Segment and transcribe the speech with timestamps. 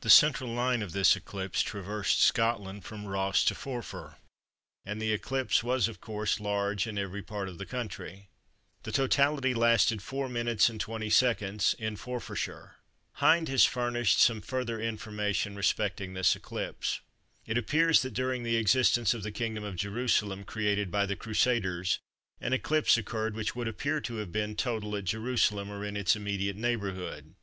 [0.00, 4.16] The central line of this eclipse traversed Scotland from Ross to Forfar
[4.86, 8.30] and the eclipse was of course large in every part of the country.
[8.84, 10.56] The totality lasted 4m.
[10.78, 11.74] 20s.
[11.74, 12.76] in Forfarshire.
[13.16, 17.02] Hind has furnished some further information respecting this eclipse.
[17.44, 21.98] It appears that during the existence of the Kingdom of Jerusalem created by the Crusaders
[22.40, 26.16] an eclipse occurred which would appear to have been total at Jerusalem or in its
[26.16, 27.34] immediate neighbourhood.